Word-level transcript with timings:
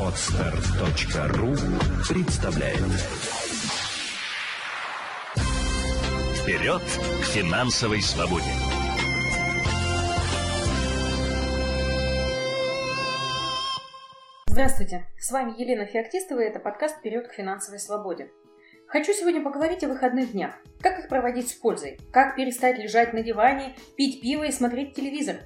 Отстар.ру 0.00 1.54
представляет 2.08 2.78
Вперед 6.40 6.80
к 6.80 7.24
финансовой 7.26 8.00
свободе! 8.00 8.46
Здравствуйте, 14.46 15.04
с 15.18 15.30
вами 15.30 15.52
Елена 15.60 15.84
Феоктистова 15.84 16.40
и 16.40 16.44
это 16.44 16.60
подкаст 16.60 16.96
«Вперед 16.96 17.28
к 17.28 17.34
финансовой 17.34 17.80
свободе». 17.80 18.30
Хочу 18.86 19.12
сегодня 19.12 19.42
поговорить 19.42 19.84
о 19.84 19.88
выходных 19.88 20.32
днях. 20.32 20.54
Как 20.80 21.00
их 21.00 21.08
проводить 21.10 21.50
с 21.50 21.52
пользой? 21.52 21.98
Как 22.10 22.34
перестать 22.34 22.78
лежать 22.78 23.12
на 23.12 23.22
диване, 23.22 23.76
пить 23.98 24.22
пиво 24.22 24.44
и 24.44 24.52
смотреть 24.52 24.94
телевизор? 24.94 25.36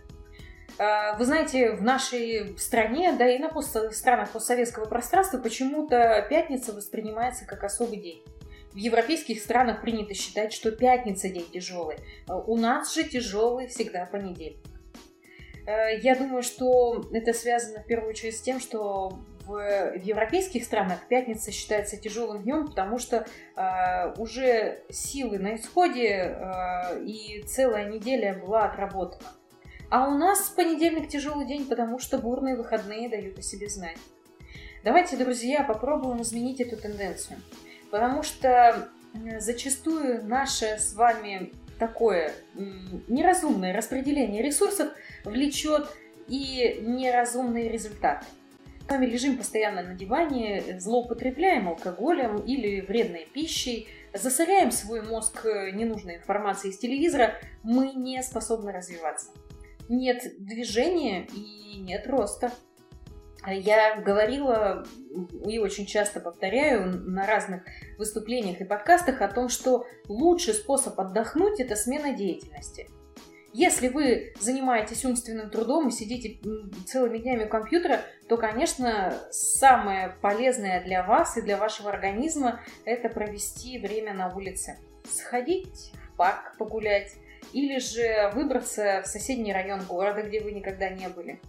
А, 0.82 1.14
вы 1.14 1.26
знаете, 1.26 1.70
в 1.70 1.82
нашей 1.82 2.58
стране, 2.58 3.12
да 3.12 3.28
и 3.30 3.38
на 3.38 3.48
пост 3.48 3.76
странах 3.93 4.32
постсоветского 4.32 4.86
пространства 4.86 5.38
почему-то 5.38 6.26
пятница 6.29 6.72
воспринимается 6.72 7.46
как 7.46 7.62
особый 7.62 7.98
день. 7.98 8.24
В 8.72 8.76
европейских 8.76 9.40
странах 9.40 9.80
принято 9.80 10.12
считать, 10.14 10.52
что 10.52 10.72
пятница 10.72 11.29
день 11.29 11.46
тяжелый. 11.52 11.98
А 12.26 12.36
у 12.36 12.57
нас 12.57 12.93
же 12.93 13.04
тяжелый 13.04 13.68
всегда 13.68 14.07
понедельник. 14.07 14.58
А, 15.68 15.90
я 15.90 16.16
думаю, 16.16 16.43
что 16.43 17.04
это 17.12 17.32
связано 17.32 17.85
в 17.85 17.86
первую 17.86 18.10
очередь 18.10 18.36
с 18.36 18.40
тем, 18.40 18.58
что 18.58 19.21
в, 19.46 19.94
европейских 20.02 20.64
странах 20.64 21.07
пятница 21.07 21.52
считается 21.52 21.96
тяжелым 21.96 22.43
днем, 22.43 22.66
потому 22.66 22.99
что 22.99 23.24
э, 23.57 24.14
уже 24.16 24.82
силы 24.88 25.38
на 25.38 25.54
исходе 25.57 26.08
э, 26.08 27.04
и 27.04 27.43
целая 27.43 27.88
неделя 27.88 28.35
была 28.35 28.64
отработана. 28.64 29.30
А 29.92 30.08
у 30.08 30.16
нас 30.16 30.48
понедельник 30.48 31.10
тяжелый 31.10 31.44
день, 31.46 31.66
потому 31.66 31.98
что 31.98 32.16
бурные 32.16 32.56
выходные 32.56 33.10
дают 33.10 33.38
о 33.38 33.42
себе 33.42 33.69
знать. 33.69 33.98
Давайте, 34.82 35.18
друзья, 35.18 35.64
попробуем 35.64 36.22
изменить 36.22 36.62
эту 36.62 36.78
тенденцию. 36.78 37.38
Потому 37.90 38.22
что 38.22 38.88
зачастую 39.38 40.24
наше 40.24 40.78
с 40.78 40.94
вами 40.94 41.52
такое 41.78 42.32
неразумное 43.06 43.76
распределение 43.76 44.42
ресурсов 44.42 44.88
влечет 45.26 45.86
и 46.27 46.78
неразумные 46.80 47.68
результаты 47.68 48.24
вами 48.92 49.06
лежим 49.06 49.38
постоянно 49.38 49.82
на 49.82 49.94
диване, 49.94 50.78
злоупотребляем 50.78 51.68
алкоголем 51.68 52.36
или 52.36 52.82
вредной 52.82 53.27
пищей, 53.32 53.88
засоряем 54.12 54.70
свой 54.70 55.02
мозг 55.02 55.44
ненужной 55.44 56.16
информацией 56.16 56.72
из 56.72 56.78
телевизора, 56.78 57.34
мы 57.62 57.92
не 57.92 58.22
способны 58.22 58.70
развиваться. 58.70 59.28
Нет 59.94 60.24
движения 60.38 61.26
и 61.26 61.76
нет 61.76 62.06
роста. 62.06 62.50
Я 63.46 64.00
говорила 64.00 64.86
и 65.46 65.58
очень 65.58 65.84
часто 65.84 66.20
повторяю 66.20 66.98
на 67.10 67.26
разных 67.26 67.62
выступлениях 67.98 68.60
и 68.60 68.64
подкастах 68.64 69.20
о 69.20 69.28
том, 69.28 69.48
что 69.48 69.86
лучший 70.08 70.54
способ 70.54 70.98
отдохнуть– 70.98 71.60
это 71.60 71.76
смена 71.76 72.14
деятельности– 72.14 72.88
если 73.54 73.88
вы 73.88 74.32
занимаетесь 74.40 75.04
умственным 75.04 75.50
трудом 75.50 75.88
и 75.88 75.90
сидите 75.90 76.40
целыми 76.86 77.18
днями 77.18 77.44
у 77.44 77.48
компьютера, 77.48 78.00
то, 78.27 78.38
конечно, 78.38 79.12
самое 79.30 80.16
полезное 80.22 80.82
для 80.82 81.02
вас 81.02 81.36
и 81.36 81.42
для 81.42 81.58
вашего 81.58 81.90
организма– 81.90 82.62
это 82.86 83.10
провести 83.10 83.78
время 83.78 84.14
на 84.14 84.34
улице. 84.34 84.78
Сходить 85.04 85.92
в 85.92 86.16
парк 86.16 86.56
погулять 86.56 87.12
или 87.52 87.78
же 87.78 88.30
выбраться 88.34 89.02
в 89.04 89.06
соседний 89.06 89.52
район 89.52 89.82
города, 89.84 90.22
где 90.22 90.40
вы 90.40 90.52
никогда 90.52 90.88
не 90.88 91.08
были. 91.08 91.40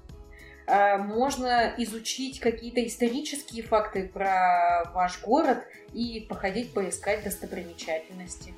А, 0.65 0.97
можно 0.97 1.73
изучить 1.77 2.39
какие-то 2.39 2.85
исторические 2.85 3.63
факты 3.63 4.07
про 4.07 4.89
ваш 4.93 5.21
город 5.21 5.63
и 5.93 6.25
походить 6.29 6.73
поискать 6.73 7.23
достопримечательности. 7.23 8.53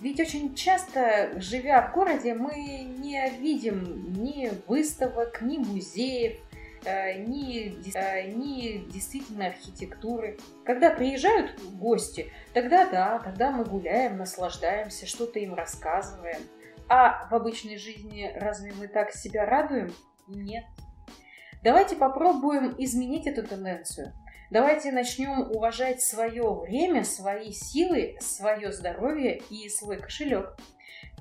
Ведь 0.00 0.18
очень 0.18 0.54
часто, 0.54 1.30
живя 1.40 1.80
в 1.88 1.94
городе, 1.94 2.34
мы 2.34 2.54
не 2.98 3.30
видим 3.38 4.12
ни 4.20 4.50
выставок, 4.66 5.40
ни 5.42 5.58
музеев, 5.58 6.38
ни, 6.84 7.96
э, 7.96 8.30
ни 8.32 8.90
действительно 8.90 9.46
архитектуры. 9.46 10.38
Когда 10.64 10.90
приезжают 10.90 11.60
гости, 11.74 12.32
тогда 12.54 12.86
да, 12.88 13.18
тогда 13.18 13.50
мы 13.50 13.64
гуляем, 13.64 14.16
наслаждаемся, 14.16 15.06
что-то 15.06 15.38
им 15.38 15.54
рассказываем. 15.54 16.40
А 16.88 17.28
в 17.30 17.34
обычной 17.34 17.78
жизни 17.78 18.32
разве 18.36 18.72
мы 18.72 18.88
так 18.88 19.12
себя 19.12 19.46
радуем? 19.46 19.92
Нет. 20.28 20.64
Давайте 21.62 21.96
попробуем 21.96 22.74
изменить 22.78 23.26
эту 23.26 23.46
тенденцию. 23.46 24.12
Давайте 24.50 24.92
начнем 24.92 25.50
уважать 25.50 26.02
свое 26.02 26.42
время, 26.42 27.04
свои 27.04 27.52
силы, 27.52 28.16
свое 28.20 28.70
здоровье 28.72 29.40
и 29.48 29.68
свой 29.70 29.98
кошелек. 29.98 30.58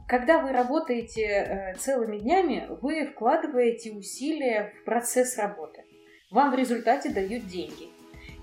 Когда 0.07 0.39
вы 0.39 0.51
работаете 0.51 1.21
э, 1.23 1.75
целыми 1.75 2.17
днями, 2.17 2.67
вы 2.81 3.05
вкладываете 3.05 3.91
усилия 3.91 4.73
в 4.81 4.85
процесс 4.85 5.37
работы. 5.37 5.85
Вам 6.31 6.51
в 6.51 6.55
результате 6.55 7.09
дают 7.09 7.47
деньги. 7.47 7.89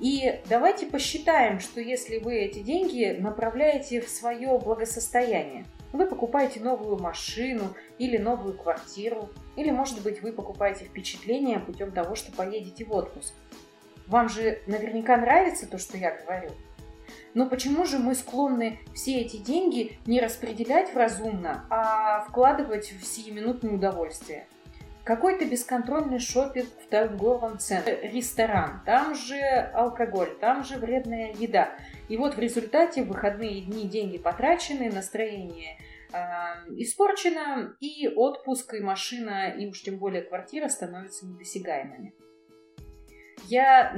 И 0.00 0.40
давайте 0.48 0.86
посчитаем, 0.86 1.58
что 1.58 1.80
если 1.80 2.18
вы 2.18 2.36
эти 2.36 2.60
деньги 2.60 3.16
направляете 3.18 4.00
в 4.00 4.08
свое 4.08 4.58
благосостояние, 4.58 5.64
вы 5.92 6.06
покупаете 6.06 6.60
новую 6.60 6.98
машину 6.98 7.74
или 7.98 8.16
новую 8.16 8.56
квартиру, 8.56 9.30
или, 9.56 9.70
может 9.70 10.02
быть, 10.02 10.22
вы 10.22 10.32
покупаете 10.32 10.84
впечатление 10.84 11.58
путем 11.58 11.90
того, 11.90 12.14
что 12.14 12.30
поедете 12.30 12.84
в 12.84 12.92
отпуск. 12.92 13.34
Вам 14.06 14.28
же 14.28 14.60
наверняка 14.66 15.16
нравится 15.16 15.68
то, 15.68 15.78
что 15.78 15.96
я 15.96 16.16
говорю. 16.16 16.50
Но 17.34 17.48
почему 17.48 17.84
же 17.84 17.98
мы 17.98 18.14
склонны 18.14 18.80
все 18.94 19.20
эти 19.20 19.36
деньги 19.36 19.98
не 20.06 20.20
распределять 20.20 20.94
разумно, 20.94 21.66
а 21.70 22.20
вкладывать 22.28 22.92
в 22.92 23.04
сиюминутное 23.04 23.72
удовольствие? 23.72 24.46
Какой-то 25.04 25.46
бесконтрольный 25.46 26.18
шопинг 26.18 26.68
в 26.84 26.88
торговом 26.88 27.58
центре, 27.58 28.10
ресторан, 28.12 28.82
там 28.84 29.14
же 29.14 29.40
алкоголь, 29.72 30.36
там 30.38 30.64
же 30.64 30.76
вредная 30.76 31.32
еда. 31.32 31.70
И 32.08 32.16
вот 32.18 32.34
в 32.34 32.38
результате 32.38 33.02
в 33.02 33.08
выходные 33.08 33.62
дни 33.62 33.88
деньги 33.88 34.18
потрачены, 34.18 34.92
настроение 34.92 35.78
э, 36.12 36.18
испорчено, 36.76 37.74
и 37.80 38.06
отпуск, 38.08 38.74
и 38.74 38.80
машина, 38.80 39.48
и 39.48 39.66
уж 39.66 39.80
тем 39.80 39.96
более 39.96 40.22
квартира 40.22 40.68
становятся 40.68 41.24
недосягаемыми 41.24 42.12
я 43.48 43.94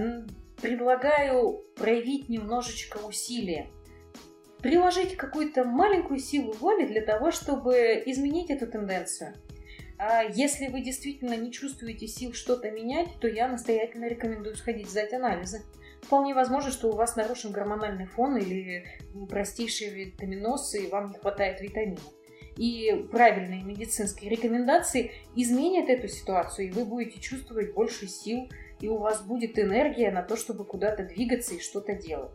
предлагаю 0.61 1.65
проявить 1.77 2.29
немножечко 2.29 2.99
усилия. 2.99 3.69
Приложить 4.59 5.17
какую-то 5.17 5.65
маленькую 5.65 6.19
силу 6.19 6.53
воли 6.53 6.87
для 6.87 7.01
того, 7.01 7.31
чтобы 7.31 8.03
изменить 8.07 8.51
эту 8.51 8.67
тенденцию. 8.67 9.35
А 9.99 10.23
если 10.23 10.69
вы 10.69 10.81
действительно 10.81 11.35
не 11.35 11.53
чувствуете 11.53 12.07
сил 12.07 12.33
что-то 12.33 12.71
менять, 12.71 13.09
то 13.21 13.29
я 13.29 13.49
настоятельно 13.49 14.07
рекомендую 14.07 14.57
сходить 14.57 14.89
сдать 14.89 15.13
анализы. 15.13 15.63
Вполне 16.03 16.35
возможно, 16.35 16.71
что 16.71 16.89
у 16.89 16.97
вас 16.97 17.17
нарушен 17.17 17.53
гормональный 17.53 18.07
фон 18.07 18.37
или 18.37 18.87
простейшие 19.29 19.91
витаминоз, 19.91 20.75
и 20.75 20.87
вам 20.89 21.13
не 21.13 21.19
хватает 21.19 21.61
витаминов. 21.61 22.03
И 22.57 23.07
правильные 23.11 23.63
медицинские 23.63 24.31
рекомендации 24.31 25.13
изменят 25.37 25.89
эту 25.89 26.09
ситуацию, 26.09 26.69
и 26.69 26.71
вы 26.71 26.85
будете 26.85 27.21
чувствовать 27.21 27.75
больше 27.75 28.07
сил, 28.09 28.49
и 28.81 28.89
у 28.89 28.99
вас 28.99 29.23
будет 29.23 29.59
энергия 29.59 30.11
на 30.11 30.23
то, 30.23 30.37
чтобы 30.37 30.65
куда-то 30.65 31.05
двигаться 31.05 31.55
и 31.55 31.61
что-то 31.61 31.95
делать. 31.95 32.33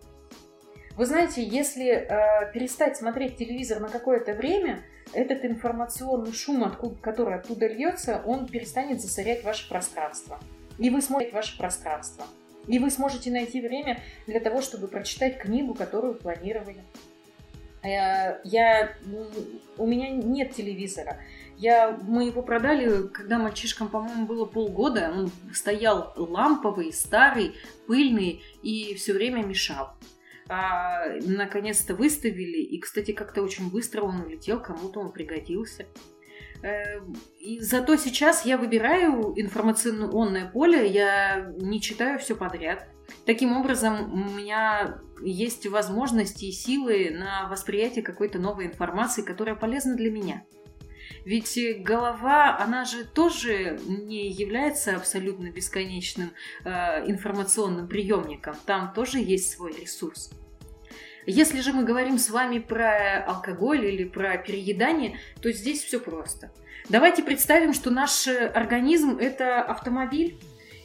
Вы 0.96 1.06
знаете, 1.06 1.44
если 1.44 1.88
э, 1.88 2.52
перестать 2.54 2.96
смотреть 2.96 3.36
телевизор 3.38 3.82
на 3.82 3.90
какое-то 3.90 4.34
время, 4.34 4.84
этот 5.14 5.44
информационный 5.44 6.32
шум, 6.32 6.64
откуда, 6.64 6.96
который 7.02 7.36
оттуда 7.36 7.68
льется, 7.68 8.22
он 8.26 8.48
перестанет 8.48 9.02
засорять 9.02 9.44
ваше 9.44 9.68
пространство. 9.68 10.40
И 10.78 10.90
вы 10.90 11.02
сможете 11.02 11.34
ваше 11.34 11.58
пространство. 11.58 12.26
И 12.68 12.80
вы 12.80 12.90
сможете 12.90 13.30
найти 13.30 13.62
время 13.62 14.00
для 14.26 14.40
того, 14.40 14.62
чтобы 14.62 14.88
прочитать 14.88 15.38
книгу, 15.38 15.74
которую 15.74 16.16
планировали. 16.16 16.84
Э, 17.84 18.40
я, 18.44 18.94
у 19.78 19.86
меня 19.86 20.10
нет 20.10 20.54
телевизора. 20.56 21.18
Я, 21.58 21.98
мы 22.02 22.26
его 22.26 22.42
продали, 22.42 23.08
когда 23.08 23.40
мальчишкам, 23.40 23.88
по-моему, 23.88 24.26
было 24.26 24.46
полгода. 24.46 25.12
Он 25.16 25.32
стоял 25.54 26.14
ламповый, 26.18 26.92
старый, 26.92 27.56
пыльный 27.88 28.44
и 28.62 28.94
все 28.96 29.14
время 29.14 29.44
мешал. 29.44 29.94
А, 30.48 31.08
наконец-то 31.22 31.96
выставили, 31.96 32.58
и, 32.58 32.80
кстати, 32.80 33.12
как-то 33.14 33.42
очень 33.42 33.72
быстро 33.72 34.04
он 34.04 34.22
улетел, 34.22 34.62
кому-то 34.62 35.00
он 35.00 35.12
пригодился. 35.12 35.88
Э, 36.62 37.00
и 37.40 37.60
зато 37.62 37.96
сейчас 37.96 38.46
я 38.46 38.58
выбираю 38.58 39.34
информационное 39.36 40.50
поле, 40.50 40.88
я 40.88 41.52
не 41.58 41.82
читаю 41.82 42.20
все 42.20 42.36
подряд. 42.36 42.88
Таким 43.26 43.56
образом, 43.56 44.14
у 44.14 44.32
меня 44.32 45.00
есть 45.24 45.68
возможности 45.68 46.46
и 46.46 46.52
силы 46.52 47.12
на 47.12 47.48
восприятие 47.50 48.04
какой-то 48.04 48.40
новой 48.40 48.68
информации, 48.68 49.22
которая 49.22 49.56
полезна 49.56 49.96
для 49.96 50.12
меня. 50.12 50.44
Ведь 51.26 51.60
голова, 51.80 52.56
она 52.60 52.86
же 52.86 53.04
тоже 53.04 53.80
не 53.88 54.32
является 54.32 54.96
абсолютно 54.96 55.50
бесконечным 55.50 56.32
э, 56.64 56.70
информационным 57.10 57.88
приемником. 57.88 58.56
Там 58.68 58.94
тоже 58.94 59.18
есть 59.18 59.52
свой 59.52 59.74
ресурс. 59.74 60.30
Если 61.26 61.62
же 61.62 61.74
мы 61.74 61.84
говорим 61.84 62.20
с 62.20 62.30
вами 62.30 62.60
про 62.60 63.24
алкоголь 63.24 63.86
или 63.86 64.04
про 64.04 64.38
переедание, 64.38 65.18
то 65.42 65.52
здесь 65.52 65.84
все 65.84 66.00
просто. 66.00 66.52
Давайте 66.88 67.24
представим, 67.24 67.74
что 67.74 67.90
наш 67.90 68.28
организм– 68.28 69.18
это 69.20 69.64
автомобиль, 69.64 70.38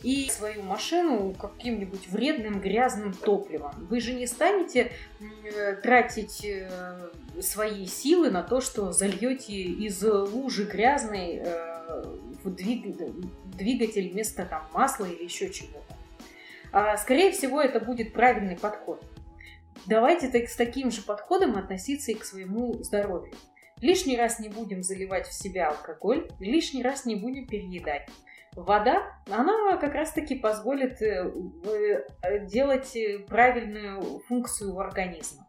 и 0.02 0.28
свою 0.30 0.62
машину 0.62 1.34
каким-нибудь 1.34 2.08
вредным 2.08 2.60
грязным 2.60 3.12
топливом. 3.12 3.72
Вы 3.88 4.00
же 4.00 4.14
не 4.14 4.26
станете 4.26 4.92
э, 5.20 5.74
тратить 5.76 6.44
э, 6.44 7.10
свои 7.40 7.86
силы 7.86 8.30
на 8.30 8.42
то, 8.42 8.60
что 8.60 8.92
зальете 8.92 9.52
из 9.52 10.02
лужи 10.02 10.64
грязной 10.64 11.42
э, 11.42 12.04
в 12.42 12.50
двигатель 12.50 14.10
вместо 14.10 14.46
там, 14.46 14.66
масла 14.72 15.04
или 15.04 15.24
еще 15.24 15.50
чего-то. 15.50 15.94
А, 16.72 16.96
скорее 16.96 17.32
всего, 17.32 17.60
это 17.60 17.80
будет 17.80 18.12
правильный 18.12 18.56
подход. 18.56 19.04
Давайте 19.86 20.28
так, 20.28 20.48
с 20.48 20.56
таким 20.56 20.90
же 20.90 21.02
подходом 21.02 21.56
относиться 21.56 22.12
и 22.12 22.14
к 22.14 22.24
своему 22.24 22.74
здоровью. 22.82 23.34
Лишний 23.80 24.16
раз 24.16 24.38
не 24.38 24.48
будем 24.48 24.82
заливать 24.82 25.26
в 25.26 25.32
себя 25.32 25.70
алкоголь, 25.70 26.28
лишний 26.38 26.82
раз 26.82 27.06
не 27.06 27.16
будем 27.16 27.46
переедать. 27.46 28.08
Вода, 28.56 29.14
она 29.28 29.76
как 29.76 29.94
раз-таки 29.94 30.34
позволит 30.34 31.00
э, 31.02 31.32
э, 32.22 32.46
делать 32.46 32.96
правильную 33.28 34.20
функцию 34.26 34.74
у 34.74 34.80
организма. 34.80 35.46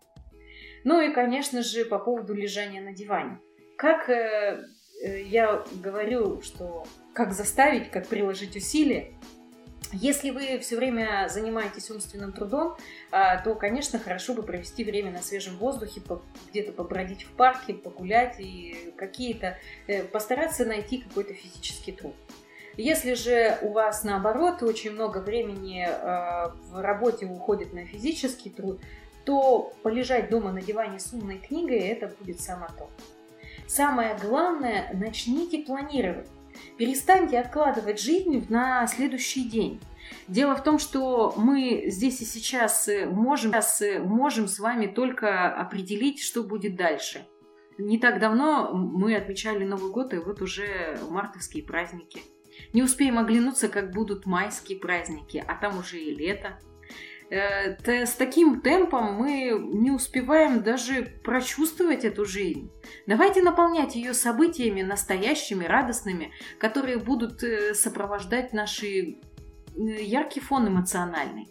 Ну 0.84 1.02
и, 1.02 1.12
конечно 1.12 1.64
же, 1.64 1.86
по 1.86 1.98
поводу 1.98 2.36
лежания 2.36 2.82
на 2.82 2.94
диване. 2.94 3.40
Как 3.76 4.08
э, 4.08 4.64
я 5.04 5.64
говорю, 5.82 6.42
что 6.42 6.86
как 7.14 7.34
заставить, 7.34 7.90
как 7.90 8.08
приложить 8.08 8.56
усилия, 8.56 9.14
если 9.94 10.30
вы 10.30 10.60
все 10.60 10.78
время 10.78 11.28
занимаетесь 11.28 11.90
умственным 11.90 12.32
трудом, 12.32 12.78
а, 13.12 13.42
то, 13.44 13.56
конечно, 13.56 14.00
хорошо 14.00 14.34
бы 14.34 14.42
провести 14.42 14.86
время 14.86 15.12
на 15.12 15.22
свежем 15.22 15.58
воздухе, 15.58 16.02
где-то 16.50 16.72
побродить 16.72 17.24
в 17.24 17.32
парке, 17.32 17.74
погулять 17.74 18.40
и 18.40 18.94
какие-то 18.96 19.58
постараться 20.14 20.64
найти 20.64 21.00
какой-то 21.00 21.34
физический 21.34 21.92
труд. 21.92 22.16
Если 22.78 23.16
же 23.16 23.58
у 23.62 23.74
вас 23.74 24.04
наоборот 24.04 24.64
очень 24.64 24.92
много 24.92 25.18
времени 25.18 25.86
э, 25.86 26.52
в 26.70 26.82
работе 26.82 27.26
уходит 27.26 27.74
на 27.74 27.86
физический 27.86 28.50
труд, 28.50 28.80
то 29.26 29.74
полежать 29.84 30.30
дома 30.30 30.52
на 30.52 30.62
диване 30.62 31.00
с 31.00 31.12
умной 31.14 31.38
книгой 31.38 31.80
это 31.80 32.08
будет 32.20 32.40
само 32.40 32.68
то. 32.78 32.90
Самое 33.68 34.18
главное, 34.22 34.90
начните 34.94 35.60
планировать. 35.60 36.28
Перестаньте 36.78 37.40
откладывать 37.40 38.00
жизнь 38.00 38.46
на 38.50 38.88
следующий 38.88 39.50
день. 39.50 39.80
Дело 40.28 40.56
в 40.56 40.64
том, 40.64 40.80
что 40.80 41.34
мы 41.38 41.84
здесь 41.88 42.22
и 42.22 42.26
сейчас 42.26 42.90
можем, 43.08 43.52
сейчас 43.52 43.82
можем 44.04 44.48
с 44.48 44.60
вами 44.60 44.88
только 44.88 45.54
определить, 45.54 46.22
что 46.22 46.44
будет 46.44 46.76
дальше. 46.76 47.26
Не 47.78 48.00
так 48.00 48.20
давно 48.20 48.74
мы 48.74 49.16
отмечали 49.16 49.64
Новый 49.64 49.92
год, 49.92 50.14
и 50.14 50.18
вот 50.18 50.42
уже 50.42 50.98
мартовские 51.10 51.64
праздники– 51.64 52.22
не 52.74 52.84
успеем 52.84 53.18
оглянуться, 53.18 53.68
как 53.68 53.92
будут 53.92 54.26
майские 54.26 54.80
праздники, 54.80 55.44
а 55.48 55.56
там 55.56 55.78
уже 55.80 56.00
и 56.00 56.14
лето. 56.14 56.60
Э, 57.32 57.78
с 58.06 58.14
таким 58.14 58.60
темпом 58.60 59.14
мы 59.14 59.58
не 59.58 59.90
успеваем 59.92 60.64
даже 60.64 61.04
прочувствовать 61.24 62.04
эту 62.04 62.26
жизнь. 62.26 62.70
Давайте 63.08 63.42
наполнять 63.42 63.96
ее 63.96 64.14
событиями 64.14 64.82
настоящими, 64.82 65.64
радостными, 65.64 66.34
которые 66.60 66.98
будут 66.98 67.42
э, 67.42 67.74
сопровождать 67.74 68.52
наши 68.52 69.18
яркий 69.76 70.42
фон 70.42 70.68
эмоциональный. 70.68 71.48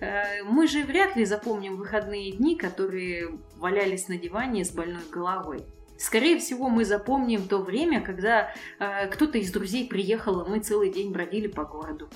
Э, 0.00 0.42
мы 0.44 0.66
же 0.66 0.84
вряд 0.84 1.16
ли 1.16 1.26
запомним 1.26 1.76
выходные 1.76 2.32
дни, 2.32 2.56
которые 2.56 3.38
валялись 3.56 4.08
на 4.08 4.16
диване 4.16 4.64
с 4.64 4.70
больной 4.70 5.04
головой. 5.10 5.66
Скорее 6.00 6.38
всего, 6.38 6.70
мы 6.70 6.86
запомним 6.86 7.46
то 7.46 7.58
время, 7.58 8.00
когда 8.00 8.54
э, 8.78 9.06
кто-то 9.08 9.36
из 9.36 9.52
друзей 9.52 9.86
приехал, 9.86 10.40
и 10.40 10.48
мы 10.48 10.60
целый 10.60 10.90
день 10.90 11.12
бродили 11.12 11.46
по 11.46 11.64
городу. 11.64 12.08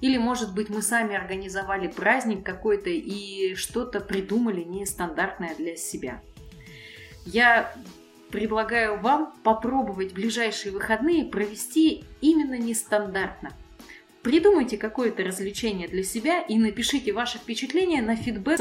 Или, 0.00 0.16
может 0.16 0.54
быть, 0.54 0.68
мы 0.68 0.80
сами 0.80 1.16
организовали 1.16 1.88
праздник 1.88 2.46
какой-то 2.46 2.88
и 2.88 3.56
что-то 3.56 3.98
придумали 3.98 4.62
нестандартное 4.62 5.56
для 5.56 5.74
себя. 5.74 6.22
Я 7.26 7.74
предлагаю 8.30 9.00
вам 9.00 9.34
попробовать 9.42 10.12
ближайшие 10.12 10.70
выходные 10.70 11.24
провести 11.24 12.04
именно 12.20 12.56
нестандартно. 12.56 13.50
Придумайте 14.22 14.78
какое-то 14.78 15.24
развлечение 15.24 15.88
для 15.88 16.04
себя 16.04 16.42
и 16.42 16.56
напишите 16.58 17.12
ваши 17.12 17.38
впечатления 17.38 18.02
на 18.02 18.14
feedback. 18.14 18.56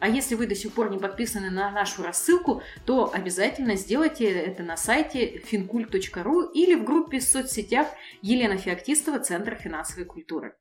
А 0.00 0.08
если 0.08 0.34
вы 0.34 0.46
до 0.46 0.54
сих 0.54 0.72
пор 0.72 0.90
не 0.90 0.98
подписаны 0.98 1.50
на 1.50 1.70
нашу 1.70 2.02
рассылку, 2.02 2.62
то 2.84 3.10
обязательно 3.12 3.76
сделайте 3.76 4.26
это 4.30 4.62
на 4.62 4.76
сайте 4.76 5.38
fincult.ru 5.38 6.52
или 6.52 6.74
в 6.74 6.84
группе 6.84 7.18
в 7.18 7.24
соцсетях 7.24 7.88
Елена 8.22 8.56
Феоктистова 8.56 9.18
Центр 9.18 9.56
финансовой 9.56 10.04
культуры. 10.04 10.54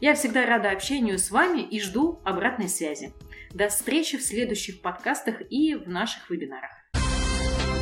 Я 0.00 0.14
всегда 0.14 0.46
рада 0.46 0.70
общению 0.70 1.18
с 1.18 1.30
вами 1.30 1.60
и 1.60 1.80
жду 1.80 2.20
обратной 2.24 2.68
связи. 2.68 3.12
До 3.52 3.68
встречи 3.68 4.18
в 4.18 4.22
следующих 4.22 4.82
подкастах 4.82 5.36
и 5.50 5.74
в 5.74 5.88
наших 5.88 6.30
вебинарах. 6.30 6.70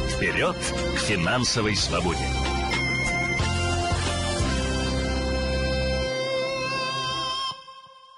Вперед 0.08 0.56
к 0.56 0.98
финансовой 1.00 1.74
свободе! 1.74 2.51